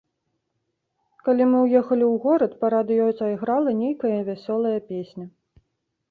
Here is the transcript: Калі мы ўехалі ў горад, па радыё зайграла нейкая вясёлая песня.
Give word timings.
Калі 1.25 1.43
мы 1.49 1.57
ўехалі 1.65 2.05
ў 2.13 2.21
горад, 2.23 2.55
па 2.63 2.71
радыё 2.75 3.05
зайграла 3.19 3.71
нейкая 3.83 4.15
вясёлая 4.31 4.73
песня. 4.89 5.25